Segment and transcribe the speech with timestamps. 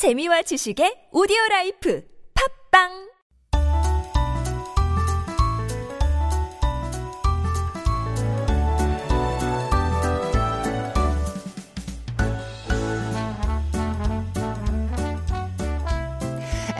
[0.00, 2.00] 재미와 지식의 오디오 라이프.
[2.32, 3.09] 팝빵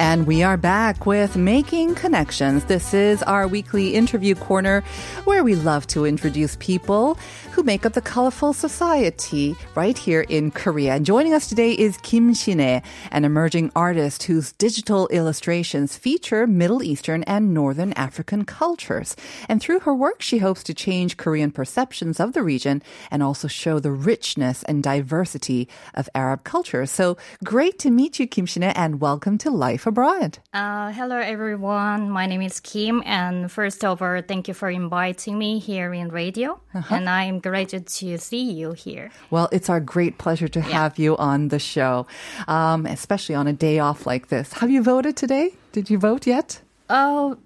[0.00, 2.64] And we are back with Making Connections.
[2.64, 4.82] This is our weekly interview corner
[5.24, 7.18] where we love to introduce people
[7.52, 10.94] who make up the colorful society right here in Korea.
[10.94, 16.82] And joining us today is Kim Shine, an emerging artist whose digital illustrations feature Middle
[16.82, 19.16] Eastern and Northern African cultures.
[19.50, 23.48] And through her work, she hopes to change Korean perceptions of the region and also
[23.48, 26.86] show the richness and diversity of Arab culture.
[26.86, 30.38] So great to meet you, Kim Shine, and welcome to Life Abroad.
[30.54, 32.10] Uh, hello, everyone.
[32.10, 36.10] My name is Kim, and first of all, thank you for inviting me here in
[36.10, 36.60] radio.
[36.90, 39.10] And I'm delighted to see you here.
[39.30, 42.06] Well, it's our great pleasure to have you on the show,
[42.46, 44.52] um, especially on a day off like this.
[44.52, 45.54] Have you voted today?
[45.72, 46.60] Did you vote yet?
[46.88, 47.36] Oh,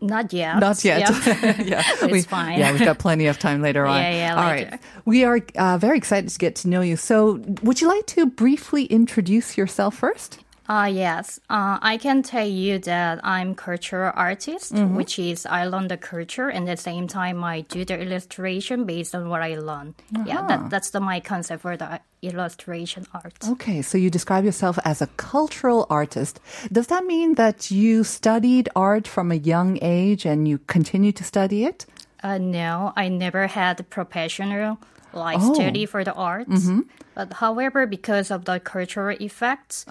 [0.00, 0.58] not yet.
[0.58, 1.00] Not yet.
[1.00, 1.62] Yeah.
[1.62, 2.58] yeah, It's we, fine.
[2.58, 4.02] Yeah, we've got plenty of time later on.
[4.02, 4.70] Yeah, yeah, All later.
[4.72, 4.80] right.
[5.04, 6.96] We are uh, very excited to get to know you.
[6.96, 10.40] So, would you like to briefly introduce yourself first?
[10.68, 11.38] Uh, yes.
[11.48, 14.96] Uh, I can tell you that I'm cultural artist, Mm-hmm.
[14.96, 18.84] which is I learn the culture and at the same time I do the illustration
[18.84, 19.94] based on what I learn.
[20.26, 20.48] Yeah, Uh-huh.
[20.48, 23.34] that, that's the my concept for the illustration art.
[23.48, 26.40] Okay, so you describe yourself as a cultural artist.
[26.72, 31.22] Does that mean that you studied art from a young age and you continue to
[31.22, 31.86] study it?
[32.22, 34.78] Uh, no, I never had a professional
[35.12, 35.54] like Oh.
[35.54, 36.68] study for the arts.
[37.14, 39.86] But however, because of the cultural effects,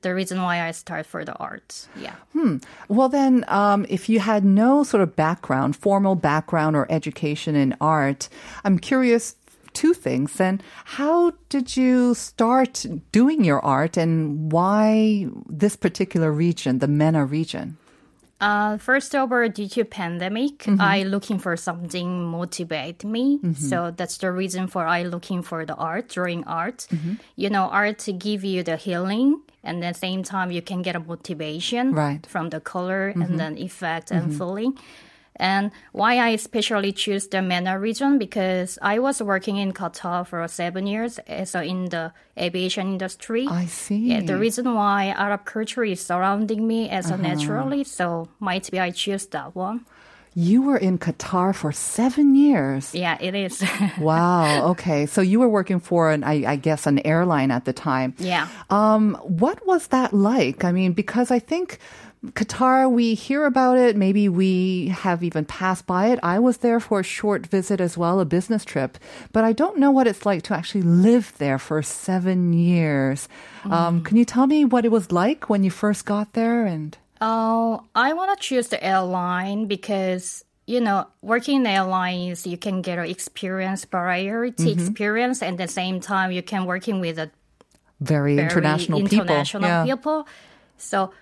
[0.00, 1.88] the reason why I started for the arts.
[1.96, 2.14] Yeah.
[2.32, 2.58] Hmm.
[2.88, 7.76] Well, then, um, if you had no sort of background, formal background or education in
[7.80, 8.28] art,
[8.64, 9.36] I'm curious.
[9.74, 10.34] Two things.
[10.34, 17.24] Then, how did you start doing your art, and why this particular region, the MENA
[17.24, 17.76] region?
[18.44, 20.80] Uh, first over due to pandemic, Mm-hmm.
[20.94, 23.24] I looking for something motivate me.
[23.70, 26.78] So that's the reason for I looking for the art, drawing art.
[26.90, 27.14] Mm-hmm.
[27.42, 29.28] You know, art to give you the healing,
[29.62, 32.20] and at the same time you can get a motivation Right.
[32.22, 32.32] Mm-hmm.
[32.32, 34.72] from the color and then effect and feeling.
[35.36, 40.46] And why I especially choose the MENA region because I was working in Qatar for
[40.46, 43.48] seven years, uh, so in the aviation industry.
[43.50, 44.10] I see.
[44.12, 47.14] Yeah, the reason why Arab culture is surrounding me as Uh-huh.
[47.14, 49.80] a naturally, so might be I choose that one.
[50.36, 52.92] You were in Qatar for seven years.
[52.94, 53.62] Yeah, it is.
[54.00, 54.70] Wow.
[54.70, 55.06] Okay.
[55.06, 58.14] So you were working for an, I, I guess, an airline at the time.
[58.18, 58.48] yeah.
[58.70, 60.64] Um, what was that like?
[60.64, 61.78] I mean, because I think
[62.32, 63.96] Qatar, we hear about it.
[63.96, 66.18] Maybe we have even passed by it.
[66.22, 68.96] I was there for a short visit as well, a business trip,
[69.32, 73.28] but I don't know what it's like to actually live there for seven years.
[73.64, 76.64] Um, can you tell me what it was like when you first got there?
[76.64, 82.56] And Oh, I want to choose the airline because you know, working in airlines, you
[82.56, 84.80] can get an experience, variety Mm-hmm.
[84.80, 87.30] experience, and at the same time, you can working with a
[88.00, 89.86] very, very international, international people.
[89.86, 89.94] Yeah.
[89.94, 90.26] people.
[90.78, 91.12] So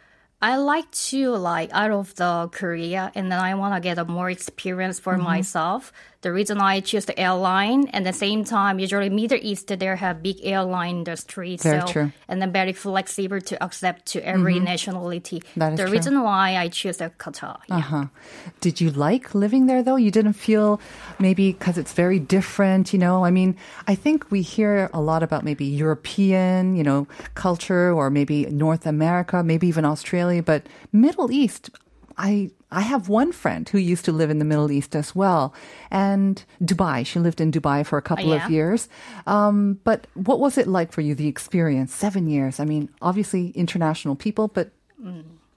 [0.43, 4.05] I like to like out of the Korea, and then I want to get a
[4.05, 5.23] more experience for Mm-hmm.
[5.23, 5.93] myself.
[6.23, 9.97] The reason I choose the airline, and at the same time, usually Middle East there
[9.97, 12.03] have big airline industry, Very so true.
[12.03, 12.31] Mm-hmm.
[12.31, 15.43] and then very flexible to accept to every nationality.
[15.57, 15.93] That is the true.
[15.93, 17.59] reason why I choose the Qatar.
[17.69, 17.77] Yeah.
[17.79, 18.07] Uh-huh.
[18.61, 19.97] Did you like living there though?
[19.97, 20.81] You didn't feel
[21.19, 23.25] maybe because it's very different, you know?
[23.25, 23.57] I mean,
[23.89, 28.87] I think we hear a lot about maybe European, you know, culture or maybe North
[28.87, 30.63] America, maybe even Australia, but
[30.93, 31.71] Middle East,
[32.23, 35.53] I I have one friend who used to live in the Middle East as well,
[35.91, 37.05] and Dubai.
[37.05, 38.45] She lived in Dubai for a couple yeah?
[38.45, 38.89] of years.
[39.27, 41.15] Um, but what was it like for you?
[41.15, 42.61] The experience, seven years.
[42.63, 44.71] I mean, obviously international people, but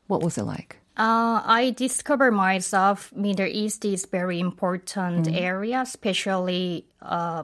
[0.07, 0.71] what was it like?
[0.97, 5.35] Uh, I discovered myself Middle East is very important Mm-hmm.
[5.51, 7.43] area, especially uh,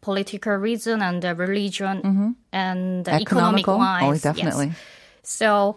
[0.00, 3.82] political reason and the religion and the economic Mm-hmm.
[3.82, 4.22] Oh, wise.
[4.22, 4.22] yes.
[4.22, 4.70] definitely.
[5.22, 5.76] So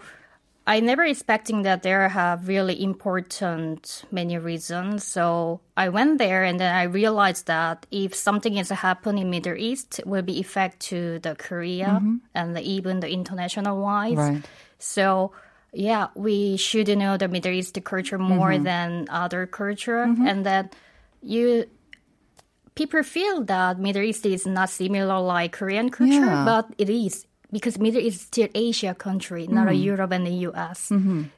[0.70, 5.04] I never expecting that there have really important many reasons.
[5.04, 9.58] So I went there and then I realized that if something is happening in Middle
[9.58, 12.00] East, it will be effect to the Korea
[12.36, 14.14] and the, even the international wise.
[14.14, 14.36] Mm-hmm.
[14.36, 14.46] Right.
[14.78, 15.32] So
[15.74, 20.76] yeah, we should know the Middle East culture more than other culture, and that
[21.22, 21.66] you
[22.76, 26.46] people feel that Middle East is not similar like Korean culture, Yeah.
[26.46, 30.38] but it is because Middle East is still Asia country, not a Europe and the
[30.50, 30.92] US.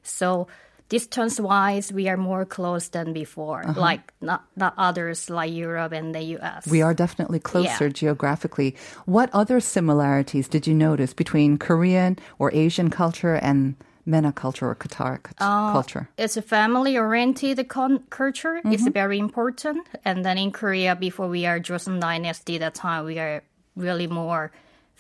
[0.03, 0.47] So
[0.89, 3.63] distance wise, we are more close than before.
[3.65, 3.79] Uh-huh.
[3.79, 6.67] Like not not others like Europe and the US.
[6.67, 7.93] We are definitely closer Yeah.
[8.01, 8.75] geographically.
[9.05, 13.75] What other similarities did you notice between Korean or Asian culture and
[14.05, 16.09] MENA culture or Qatar Uh, culture?
[16.17, 18.59] It's a family oriented con- culture.
[18.65, 18.91] It's Mm-hmm.
[19.01, 19.87] very important.
[20.03, 23.43] And then in Korea, before we are Joseon Dynasty, that time we are
[23.77, 24.51] really more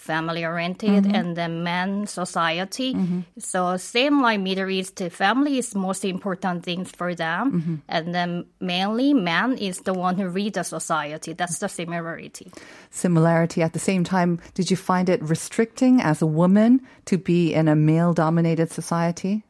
[0.01, 1.15] family oriented Mm-hmm.
[1.15, 2.95] and then man society.
[3.37, 7.43] So same like Middle East, family is most important things for them.
[7.51, 7.75] Mm-hmm.
[7.87, 11.33] And then mainly man is the one who read the society.
[11.33, 12.51] That's the similarity.
[12.89, 17.53] Similarity at the same time, did you find it restricting as a woman to be
[17.53, 19.43] in a male dominated society?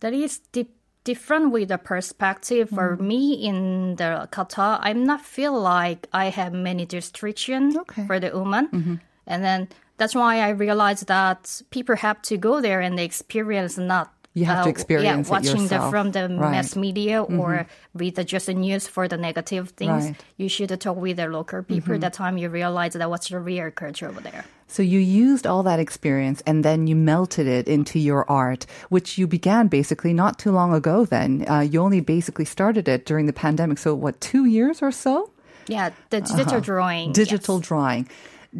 [0.00, 0.66] that is di-
[1.04, 3.06] different with the perspective for Mm-hmm.
[3.06, 3.56] me in
[3.96, 4.78] the Qatar.
[4.82, 8.02] I'm not feel like I have many restrictions Okay.
[8.02, 8.06] Mm-hmm.
[8.08, 12.80] for the woman, and then that's why I realized that people have to go there
[12.80, 14.12] and they experience not.
[14.34, 16.30] You have to experience it yeah, watching the, from the Right.
[16.30, 16.50] Mm-hmm.
[16.50, 20.04] mass media or read the just the news for the negative things.
[20.04, 20.14] Right.
[20.14, 20.42] Mm-hmm.
[20.42, 21.98] You should talk with the local people.
[21.98, 24.46] That time you realize that what's the real culture over there.
[24.68, 29.18] So you used all that experience and then you melted it into your art, which
[29.18, 31.44] you began basically not too long ago then.
[31.46, 33.76] Uh, you only basically started it during the pandemic.
[33.76, 35.30] So what, two years or so?
[35.68, 37.10] Yeah, the digital drawing.
[37.10, 37.12] Uh-huh.
[37.12, 37.68] Digital yes.
[37.68, 38.08] drawing.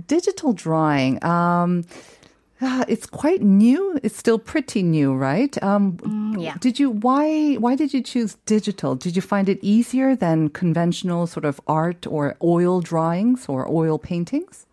[0.07, 1.23] Digital drawing.
[1.25, 1.85] Um,
[2.63, 3.99] ah, it's quite new.
[4.03, 5.63] It's still pretty new, right?
[5.63, 6.55] Um, yeah.
[6.61, 8.95] Did you why why did you choose digital?
[8.95, 13.99] Did you find it easier than conventional sort of art or oil drawings or oil
[13.99, 14.67] paintings?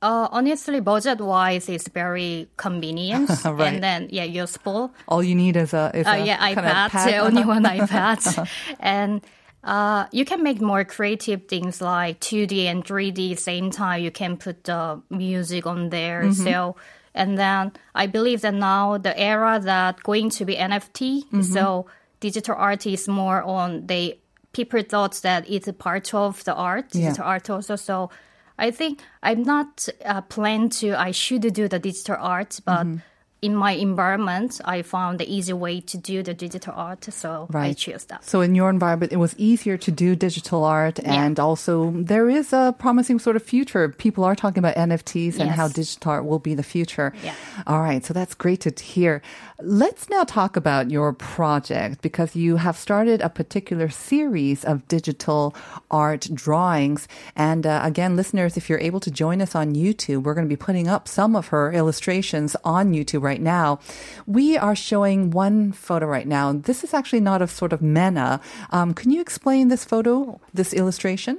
[0.00, 3.72] Uh, honestly, budget wise, it's very convenient Right.
[3.74, 4.92] and then yeah, useful.
[5.08, 7.08] All you need is a is Uh, a yeah, iPad, pad.
[7.08, 8.48] the only one iPad,
[8.80, 9.20] and
[9.64, 13.38] uh, you can make more creative things like 2D and 3D.
[13.38, 16.22] Same time, you can put the music on there.
[16.24, 16.44] Mm-hmm.
[16.44, 16.76] So,
[17.14, 21.24] and then I believe that now the era that going to be NFT.
[21.26, 21.42] Mm-hmm.
[21.42, 21.86] So
[22.20, 24.18] digital art is more on they
[24.52, 27.08] people thought that it's a part of the art, Yeah.
[27.08, 27.76] digital art also.
[27.76, 28.10] So.
[28.58, 30.94] I think I'm not uh, plan to.
[30.94, 32.96] I should do the digital art, but Mm-hmm.
[33.42, 37.52] In my environment, I found the easy way to do the digital art, so I
[37.58, 37.76] Right.
[37.76, 38.24] choose that.
[38.24, 42.52] So in your environment, it was easier to do digital art, and also there is
[42.52, 43.88] a promising sort of future.
[43.88, 47.12] People are talking about NFTs and how digital art will be the future.
[47.24, 47.34] Yeah.
[47.66, 49.20] All right, so that's great to hear.
[49.60, 55.54] Let's now talk about your project because you have started a particular series of digital
[55.90, 57.06] art drawings.
[57.36, 60.56] And uh, again, listeners, if you're able to join us on YouTube, we're going to
[60.56, 63.78] be putting up some of her illustrations on YouTube right now.
[64.26, 66.52] We are showing one photo right now.
[66.52, 68.40] This is actually not a sort of mena.
[68.70, 71.38] Um, can you explain this photo, this illustration?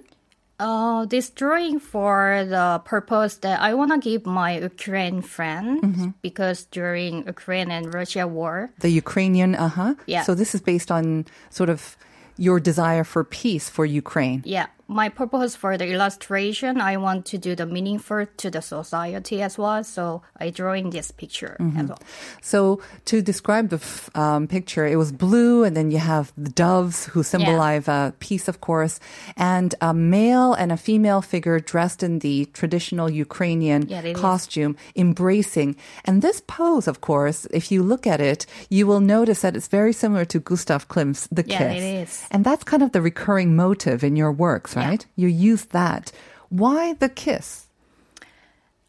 [0.59, 6.07] Uh, this drawing for the purpose that I want to give my Ukraine friend Mm-hmm.
[6.21, 9.93] because during Ukraine and Russia war, The Ukrainian, uh huh.
[10.05, 10.21] Yeah.
[10.23, 11.97] So this is based on sort of
[12.37, 14.41] your desire for peace for Ukraine.
[14.45, 19.41] yeah, my purpose for the illustration, I want to do the meaningful to the society
[19.41, 19.83] as well.
[19.83, 21.79] So I drawing this picture Mm-hmm.
[21.79, 21.99] as well.
[22.41, 26.49] So to describe the f- um, picture, it was blue, and then you have the
[26.51, 28.99] doves who symbolize uh, peace, of course,
[29.35, 34.19] and a male and a female figure dressed in the traditional Ukrainian Yeah, it is.
[34.21, 35.75] costume, embracing.
[36.05, 39.67] And this pose, of course, if you look at it, you will notice that it's
[39.67, 41.77] very similar to Gustav Klimt's The Yeah, Kiss.
[41.81, 42.11] it is.
[42.31, 44.82] And that's kind of the recurring motive in your works, Yeah.
[44.89, 45.05] Right?
[45.15, 46.11] You use that.
[46.49, 47.67] Why the kiss?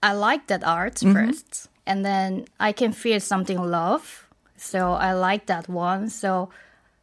[0.02, 1.12] I like that art Mm-hmm.
[1.12, 4.28] first, and then I can feel something love.
[4.56, 6.10] So I like that one.
[6.10, 6.50] So,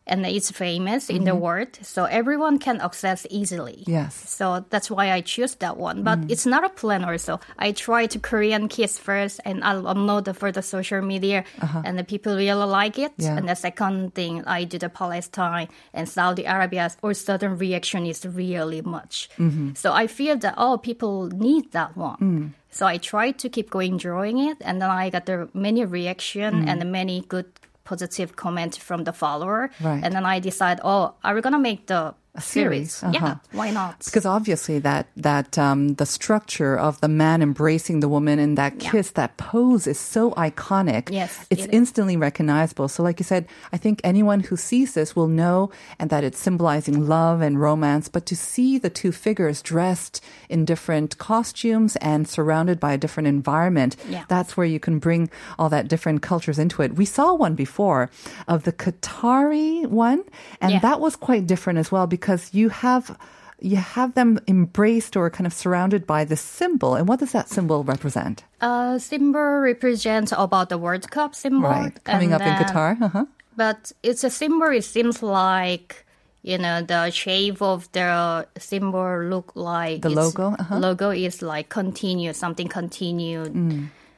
[0.08, 3.84] and it's famous in the world, so everyone can access easily.
[3.86, 3.92] Mm-hmm.
[3.92, 4.16] Yes.
[4.30, 6.04] So that's why I choose that one.
[6.04, 6.32] But Mm.
[6.32, 7.06] it's not a plan.
[7.06, 11.44] Also, I try to Korean kiss first, and I'll upload it for the social media,
[11.86, 13.14] and the people really like it.
[13.20, 13.30] Uh-huh.
[13.30, 13.38] Yeah.
[13.38, 18.26] And the second thing, I do the Palestine and Saudi Arabia, or certain reaction is
[18.26, 19.30] really much.
[19.38, 19.74] Mm-hmm.
[19.76, 22.18] So I feel that oh, people need that one.
[22.20, 22.50] Mm.
[22.72, 26.66] So I tried to keep going drawing it, and then I got the many reaction
[26.66, 26.68] Mm.
[26.68, 27.46] and many good
[27.92, 29.62] positive comment from the follower.
[29.88, 30.02] Right.
[30.04, 32.02] And then I decide, oh, are we gonna make the
[32.40, 33.04] series, series?
[33.04, 33.12] uh-huh.
[33.28, 34.00] Yeah, why not?
[34.06, 38.82] Because obviously that that um, the structure of the man embracing the woman in that
[38.82, 38.92] Yeah.
[38.92, 41.10] kiss, that pose is so iconic.
[41.12, 42.88] Yes, it's it instantly recognizable.
[42.88, 46.40] So, like you said, I think anyone who sees this will know and that it's
[46.40, 48.08] symbolizing love and romance.
[48.08, 53.28] But to see the two figures dressed in different costumes and surrounded by a different
[53.28, 54.24] environment, Yeah.
[54.30, 56.96] that's where you can bring all that different cultures into it.
[56.96, 58.10] We saw one before
[58.48, 60.24] of the Qatari one,
[60.62, 60.80] and Yeah.
[60.80, 62.21] that was quite different as well because
[62.54, 63.18] you have
[63.62, 66.96] you have them embraced or kind of surrounded by this symbol.
[66.96, 68.44] And what does that symbol represent?
[68.60, 71.70] Uh, symbol represents about the World Cup symbol.
[71.70, 73.02] Right, coming and up in Qatar.
[73.02, 73.26] Uh-huh.
[73.56, 74.68] but it's a symbol.
[74.70, 76.06] It seems like
[76.42, 80.56] you know the shape of the symbol look like The logo?
[80.58, 80.76] Uh-huh.
[80.76, 80.82] Mm.
[80.82, 83.54] Logo is like continue something continued.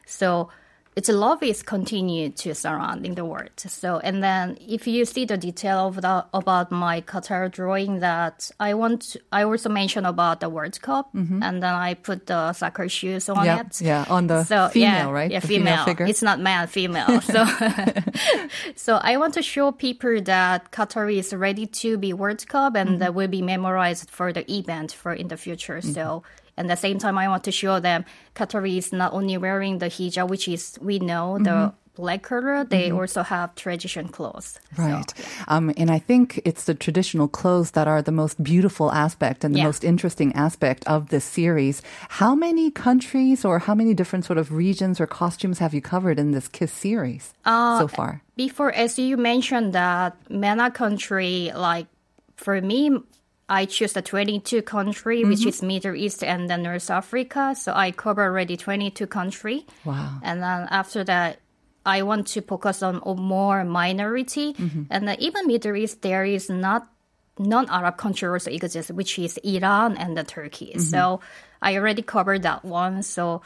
[0.06, 0.50] So
[0.96, 3.50] its love is continued to surrounding the world.
[3.58, 8.52] So and then if you see the detail of the about my Qatar drawing that
[8.60, 12.88] I want I also mention about the World Cup and then I put the soccer
[12.90, 13.46] shoes on Mm-hmm.
[13.46, 13.82] Yeah, it.
[13.82, 15.32] yeah, on the so, female, yeah, right?
[15.32, 15.86] Yeah, female female.
[15.86, 16.06] figure.
[16.06, 17.20] It's not man, female.
[17.34, 17.46] So
[18.76, 22.84] so I want to show people that Qatar is ready to be World Cup and
[22.90, 22.98] Mm-hmm.
[23.00, 25.78] that will be memorized for the event for in the future.
[25.80, 25.94] Mm-hmm.
[25.94, 26.24] So
[26.58, 28.06] at the same time, I want to show them
[28.36, 32.02] Qatar is not only wearing the hijab, which is we know the Mm-hmm.
[32.02, 32.64] black color.
[32.64, 34.60] They also have tradition clothes.
[34.76, 35.14] So, Right.
[35.48, 39.54] Um, and I think it's the traditional clothes that are the most beautiful aspect and
[39.54, 39.66] the Yeah.
[39.70, 41.84] most interesting aspect of this series.
[42.22, 46.18] How many countries or how many different sort of regions or costumes have you covered
[46.18, 48.22] in this KISS series Uh, so far?
[48.38, 51.86] Before, as you mentioned that MENA country, like
[52.38, 52.90] for me,
[53.50, 55.50] I choose the 22 country, which mm-hmm.
[55.50, 57.54] is Middle East and then North Africa.
[57.56, 59.66] So I cover already 22 country.
[59.84, 60.20] Wow.
[60.24, 61.40] And then after that,
[61.86, 64.54] I want to focus on more minority.
[64.54, 64.84] Mm-hmm.
[64.90, 66.88] And then even Middle East, there is not
[67.38, 70.68] non-Arab country also exists, which is Iran and the Turkey.
[70.68, 70.80] Mm-hmm.
[70.80, 71.20] So
[71.62, 73.04] I already covered that one.
[73.04, 73.42] So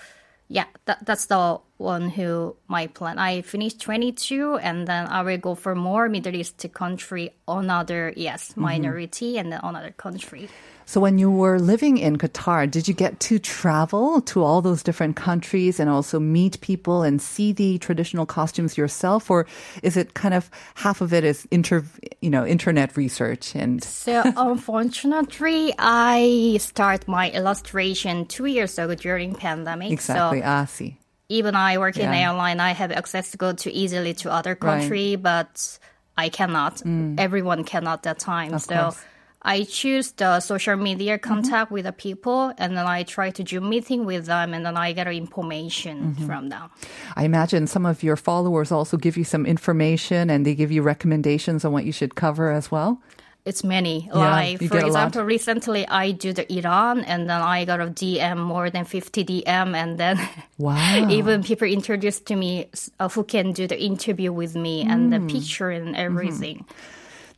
[0.50, 3.20] yeah, that, that's the one who my plan.
[3.20, 8.52] I finished 22 and then I will go for more Middle East country, another, yes,
[8.52, 8.62] mm-hmm.
[8.62, 10.50] minority and then another country.
[10.88, 14.82] So when you were living in Qatar, did you get to travel to all those
[14.82, 19.30] different countries and also meet people and see the traditional costumes yourself?
[19.30, 19.46] Or
[19.84, 21.84] is it kind of half of it is inter,
[22.22, 29.36] you know, internet research and So unfortunately, I start my illustration two years ago during
[29.36, 29.92] pandemic.
[29.92, 30.98] exactly, So ah, see.
[31.28, 32.32] even I work in Yeah.
[32.32, 35.80] airline, I have access to go to easily to other country, but
[36.18, 36.82] I cannot.
[37.18, 38.52] Everyone cannot that time.
[38.52, 38.56] Mm.
[38.56, 39.04] Of so course.
[39.48, 39.62] Mm-hmm.
[39.62, 43.62] I choose the social media contact with the people, and then I try to do
[43.62, 46.26] meeting with them, and then I get information Mm-hmm.
[46.26, 46.70] from them.
[47.16, 50.82] I imagine some of your followers also give you some information and they give you
[50.84, 53.00] recommendations on what you should cover as well.
[53.46, 54.10] It's many.
[54.14, 54.88] Yeah, like for get a lot.
[54.88, 59.24] example, recently I do the Iran, and then I got a DM more than fifty
[59.24, 60.20] DM, and then
[60.58, 61.08] Wow.
[61.10, 62.68] even people introduced to me
[63.00, 65.12] uh, who can do the interview with me and Mm.
[65.16, 66.66] the picture and everything.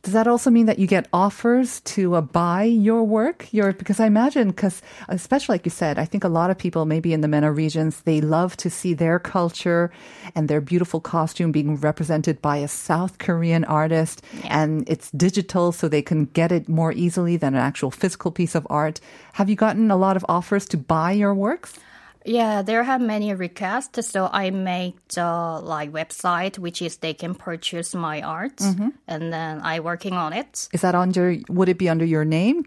[0.02, 3.52] Does that also mean that you get offers to uh, buy your work?
[3.52, 6.86] Your because I imagine because especially like you said, I think a lot of people
[6.86, 9.92] maybe in the MENA regions they love to see their culture
[10.34, 15.86] and their beautiful costume being represented by a South Korean artist, and it's digital, so
[15.86, 19.00] they can get it more easily than an actual physical piece of art.
[19.34, 21.78] Have you gotten a lot of offers to buy your works?
[22.24, 27.34] Yeah, there have many requests, so I make the like website, which is they can
[27.34, 28.88] purchase my art, Mm-hmm.
[29.08, 30.68] and then I working on it.
[30.72, 31.36] Is that under?
[31.48, 32.66] Would it be under your name?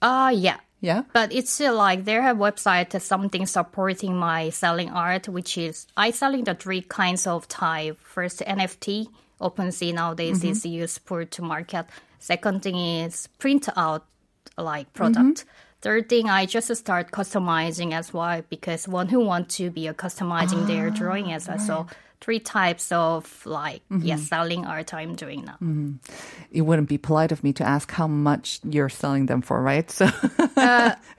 [0.00, 0.56] Uh yeah.
[0.80, 1.02] Yeah.
[1.12, 5.86] But it's still like there have website uh, something supporting my selling art, which is
[5.96, 7.98] I selling the three kinds of type.
[8.00, 9.08] First NFT,
[9.40, 11.86] OpenSea nowadays is used for to market.
[12.20, 14.06] Second thing is print out
[14.56, 15.44] like product.
[15.80, 19.94] Third thing, I just start customizing as well because one who want to be a
[19.94, 21.58] customizing their ah, drawing as well.
[21.60, 21.86] So
[22.20, 25.58] three types of like yeah selling art I'm doing now.
[26.50, 29.88] It wouldn't be polite of me to ask how much you're selling them for, right?
[29.98, 30.06] So,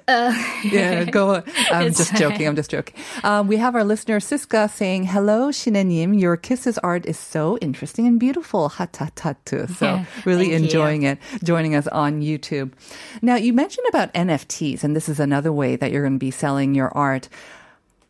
[0.09, 1.35] Uh, yeah, go.
[1.35, 1.43] on.
[1.71, 2.47] I'm just joking.
[2.47, 2.95] I'm just joking.
[3.23, 6.19] Um, we have our listener Siska saying, "Hello, Shinenim.
[6.19, 8.69] Your kisses art is so interesting and beautiful.
[8.69, 9.69] Hatatatu.
[9.77, 10.65] So, really Thank you.
[10.65, 11.19] enjoying it.
[11.43, 12.73] Joining us on YouTube.
[13.21, 16.31] Now, you mentioned about NFTs, and this is another way that you're going to be
[16.31, 17.29] selling your art.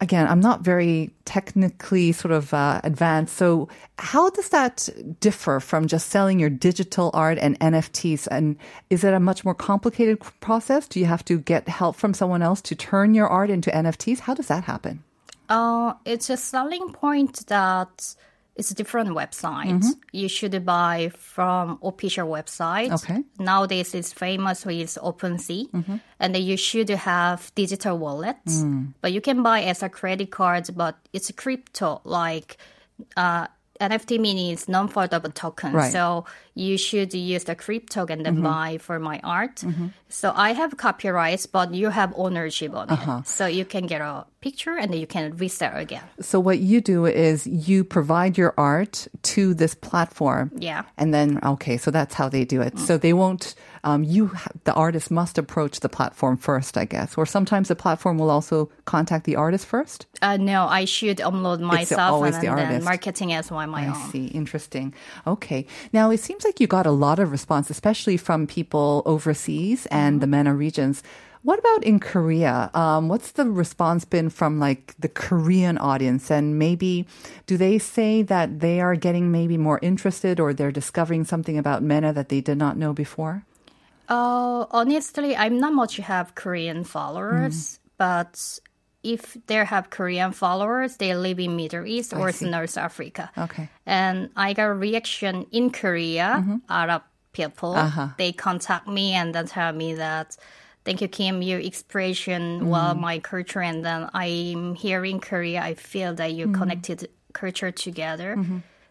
[0.01, 3.35] Again, I'm not very technically sort of uh, advanced.
[3.35, 4.89] So, how does that
[5.19, 8.27] differ from just selling your digital art and NFTs?
[8.31, 8.57] And
[8.89, 10.87] is it a much more complicated process?
[10.87, 14.19] Do you have to get help from someone else to turn your art into NFTs?
[14.19, 15.03] How does that happen?
[15.49, 18.15] Uh, it's a selling point that
[18.59, 19.79] it's a different website.
[19.79, 19.91] Mm-hmm.
[20.11, 22.91] You should buy from official website.
[22.91, 23.23] Okay.
[23.39, 25.95] Nowadays, it's famous with OpenSea, mm-hmm.
[26.19, 28.61] and then you should have digital wallets.
[28.61, 28.93] Mm.
[29.01, 32.57] But you can buy as a credit card, but it's crypto like.
[33.15, 33.47] Uh,
[33.79, 35.73] NFT means non-fungible token.
[35.73, 35.91] Right.
[35.91, 38.43] So you should use the crypto and then mm-hmm.
[38.43, 39.57] buy for my art.
[39.57, 39.87] Mm-hmm.
[40.09, 42.93] So I have copyrights, but you have ownership on it.
[42.93, 43.21] Uh-huh.
[43.23, 46.03] So you can get a picture and then you can resell again.
[46.19, 50.51] So, what you do is you provide your art to this platform.
[50.55, 50.83] Yeah.
[50.97, 52.75] And then, okay, so that's how they do it.
[52.75, 52.79] Mm.
[52.79, 57.17] So they won't, um, you, ha- the artist must approach the platform first, I guess.
[57.17, 60.05] Or sometimes the platform will also contact the artist first.
[60.21, 62.85] Uh, no, I should upload myself and the then artist.
[62.85, 64.11] marketing as well my I own.
[64.11, 64.27] see.
[64.27, 64.93] Interesting.
[65.27, 65.65] Okay.
[65.93, 70.21] Now, it seems like you got a lot of response, especially from people overseas and
[70.21, 71.03] the MENA regions.
[71.41, 72.69] What about in Korea?
[72.73, 76.29] Um, what's the response been from like the Korean audience?
[76.29, 77.07] And maybe
[77.47, 81.81] do they say that they are getting maybe more interested or they're discovering something about
[81.81, 83.45] MENA that they did not know before?
[84.09, 88.59] Uh, honestly, I'm not much have Korean followers, but
[89.03, 93.31] if they have Korean followers, they live in Middle East or North Africa.
[93.37, 93.69] Okay.
[93.85, 97.75] And I got a reaction in Korea, Arab people.
[97.75, 98.09] Uh-huh.
[98.17, 100.35] They contact me and then tell me that,
[100.83, 105.61] thank you, Kim, your expression, well, my culture, and then I'm here in Korea.
[105.61, 108.43] I feel that you connected culture together.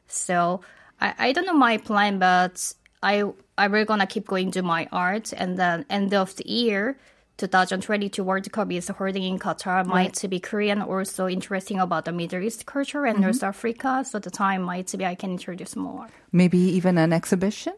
[0.07, 0.61] So
[1.01, 2.73] I, I don't know my plan, but
[3.03, 3.25] I
[3.57, 6.99] I will gonna keep going to my art, and then end of the year.
[7.39, 9.87] 2022 World Cup is holding in Qatar.
[9.87, 14.05] Might be Korean also interesting about the Middle East culture and North Africa.
[14.05, 16.09] So the time might be I can introduce more.
[16.33, 17.75] Maybe even an exhibition?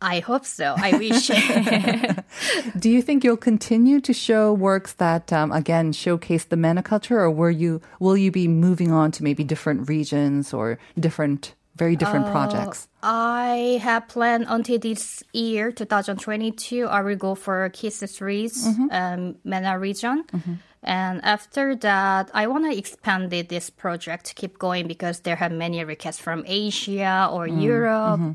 [0.00, 0.74] I hope so.
[0.76, 1.28] I wish.
[2.78, 7.18] Do you think you'll continue to show works that, um, again, showcase the MENA culture,
[7.20, 11.96] or will you will you be moving on to maybe different regions or different, very
[11.96, 12.88] different uh, projects?
[13.02, 18.86] I have planned until this year, 2022, I will go for Kiss series, mm-hmm.
[18.90, 20.24] um, MENA region.
[20.32, 20.54] Mm-hmm.
[20.84, 25.50] And after that, I want to expand this project to keep going because there have
[25.50, 28.20] many requests from Asia or mm, Europe.
[28.20, 28.32] Mm-hmm.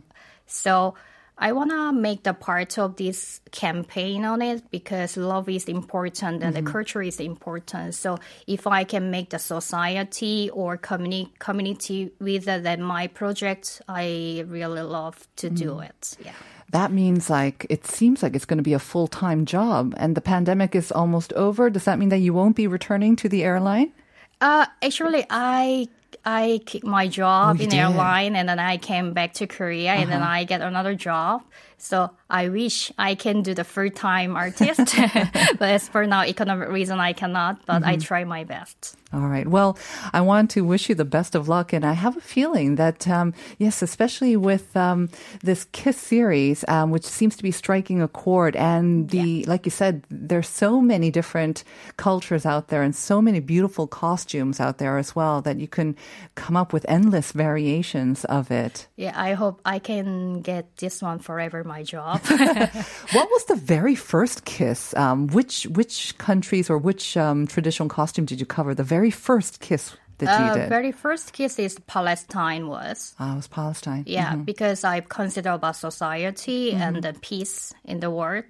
[0.47, 0.95] So
[1.41, 6.43] I want to make the part of this campaign on it because love is important
[6.43, 6.71] and the mm-hmm.
[6.71, 7.95] culture is important.
[7.95, 13.07] So if I can make the society or communi- community with uh, it, then my
[13.07, 15.83] project, I really love to do mm-hmm.
[15.83, 16.17] it.
[16.25, 16.33] Yeah.
[16.71, 20.15] That means like it seems like it's going to be a full time job, and
[20.15, 21.69] the pandemic is almost over.
[21.71, 23.91] Does that mean that you won't be returning to the airline?
[24.39, 25.87] Uh, actually, I
[26.25, 27.79] I quit my job oh, you in did?
[27.79, 30.31] airline, and then I came back to Korea, and then uh-huh.
[30.31, 31.43] I get another job.
[31.81, 34.95] So I wish I can do the full time artist,
[35.57, 37.65] but as for now, economic reason I cannot.
[37.65, 38.95] But I try my best.
[39.11, 39.47] All right.
[39.47, 39.75] Well,
[40.13, 41.73] I want to wish you the best of luck.
[41.73, 45.09] And I have a feeling that, um, yes, especially with um,
[45.41, 48.55] this KISS series, um, which seems to be striking a chord.
[48.55, 51.63] And the, like you said, there's so many different
[51.97, 55.95] cultures out there and so many beautiful costumes out there as well that you can
[56.35, 58.87] come up with endless variations of it.
[58.95, 62.19] Yeah, I hope I can get this one forever my job.
[63.17, 64.93] What was the very first kiss?
[64.97, 68.73] Um, which which countries or which um, traditional costume did you cover?
[68.75, 73.15] The very first kiss that you uh, very first kiss is Palestine was.
[73.19, 74.03] Ah, it was Palestine.
[74.05, 78.45] Yeah, because I consider about society and the peace in the world.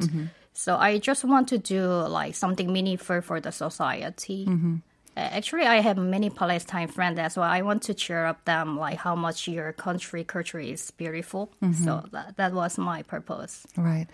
[0.53, 4.43] So I just want to do like something meaningful for the society.
[5.17, 7.49] Uh, Actually, I have many Palestine friends as well.
[7.49, 11.51] I want to cheer up them, like how much your country culture is beautiful.
[11.83, 13.65] So that, that was my purpose.
[13.75, 14.07] Right.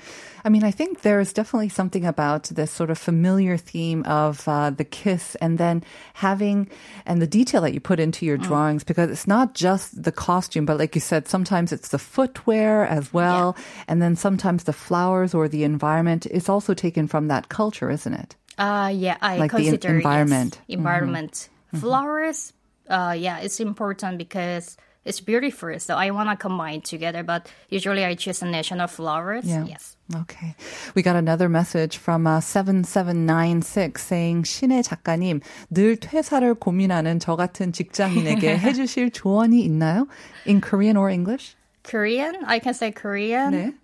[0.44, 4.72] I mean, I think there's definitely something about this sort of familiar theme of uh,
[4.72, 5.84] the kiss and then
[6.16, 6.70] having,
[7.06, 10.66] and the detail that you put into your drawings, because it's not just the costume,
[10.66, 13.56] but like you said, sometimes it's the footwear as well.
[13.88, 18.14] And then sometimes the flowers or the environment is also taken from that culture, isn't
[18.14, 18.36] it?
[18.59, 20.61] Uh, yeah, I Like the en- consider yes, environment.
[20.69, 22.53] environment, flowers.
[22.89, 25.79] Uh, yeah, it's important because it's beautiful.
[25.79, 27.23] So I want to combine together.
[27.23, 29.47] But usually I choose national flowers.
[29.47, 29.65] Yeah.
[29.65, 29.97] Yes.
[30.15, 30.55] Okay.
[30.95, 37.73] We got another message from uh, 7796 saying, 신의 작가님, 늘 퇴사를 고민하는 저 같은
[37.73, 40.07] 직장인에게 해주실 조언이 있나요?
[40.47, 41.55] In Korean or English?
[41.85, 43.53] Korean, I can say Korean.
[43.53, 43.75] 네.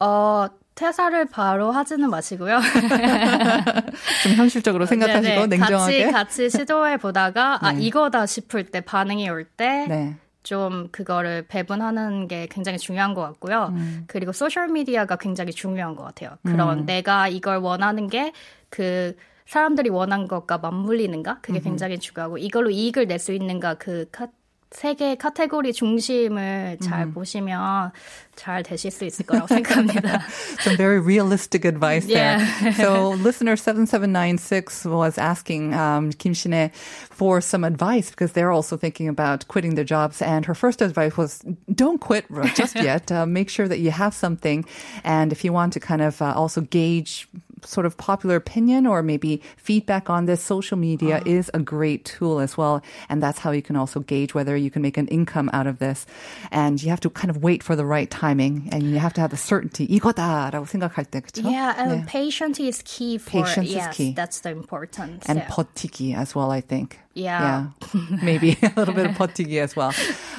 [0.00, 2.59] 어, 퇴사를 바로 하지는 마시고요.
[4.23, 6.03] 좀 현실적으로 생각하시고 네네, 냉정하게.
[6.03, 9.85] 같이 같이 시도해 보다가 아 이거다 싶을 때 반응이 올 때.
[9.87, 10.15] 네.
[10.43, 13.69] 좀 그거를 배분하는 게 굉장히 중요한 것 같고요.
[13.71, 14.03] 음.
[14.05, 16.37] 그리고 소셜 미디어가 굉장히 중요한 것 같아요.
[16.43, 18.31] 그럼 내가 이걸 원하는 게
[18.69, 21.39] 그 사람들이 원한 것과 맞물리는가?
[21.41, 23.75] 그게 굉장히 중요하고 이걸로 이익을 낼 수 있는가?
[23.75, 24.27] 그 카,
[24.74, 27.90] 세개 카테고리 중심을 잘 보시면
[28.36, 30.22] 잘 되실 수 있을 거라고 생각합니다.
[30.60, 32.38] Some very realistic advice there.
[32.38, 32.72] Yeah.
[32.72, 36.70] so listener 7796 was asking um, Kim Shine
[37.10, 40.22] for some advice because they're also thinking about quitting their jobs.
[40.22, 41.42] And her first advice was
[41.74, 43.10] don't quit just yet.
[43.10, 44.64] Uh, make sure that you have something.
[45.02, 47.28] And if you want to kind of uh, also gauge
[47.64, 52.40] sort of popular opinion or maybe feedback on this, social media is a great tool
[52.40, 52.82] as well.
[53.08, 55.78] And that's how you can also gauge whether you can make an income out of
[55.78, 56.06] this.
[56.50, 59.20] And you have to kind of wait for the right timing and you have to
[59.20, 59.86] have the certainty.
[59.88, 61.50] 이거다라고 생각할 때, 그쵸?
[61.50, 62.06] Yeah, and 네.
[62.06, 64.12] patience is key for Patience is yes, key.
[64.12, 65.24] that's the important.
[65.26, 65.48] and yeah.
[65.48, 66.98] 버티기 as well, I think.
[67.14, 67.66] Yeah.
[67.94, 68.00] Yeah.
[68.22, 69.92] Maybe a little bit of 버티기 as well.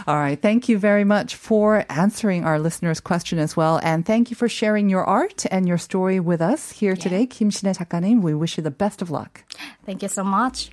[0.07, 0.41] All right.
[0.41, 3.79] Thank you very much for answering our listeners' question as well.
[3.83, 7.25] And thank you for sharing your art and your story with us here today.
[7.25, 9.43] Kim Shin의 작가님, we wish you the best of luck.
[9.85, 10.71] Thank you so much.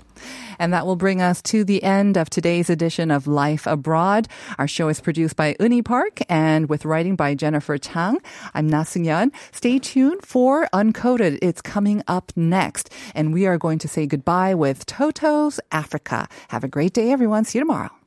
[0.60, 4.28] And that will bring us to the end of today's edition of Life Abroad.
[4.58, 8.20] Our show is produced by Uni Park and with writing by Jennifer Chang.
[8.54, 8.84] I'm Na.
[8.84, 11.40] Stay tuned for Uncoded.
[11.42, 12.92] It's coming up next.
[13.16, 16.28] And we are going to say goodbye with Toto's Africa.
[16.50, 17.46] Have a great day, everyone.
[17.46, 18.03] See you tomorrow.